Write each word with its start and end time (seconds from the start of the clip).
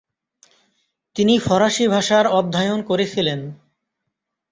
তিনি 1.15 1.33
ফরাসি 1.39 1.85
ভাষার 1.87 2.25
অধ্যয়ন 2.29 2.79
করেছিলেন। 2.81 3.39